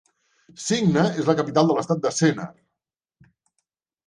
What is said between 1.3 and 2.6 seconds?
la capital de l'estat de Sennar.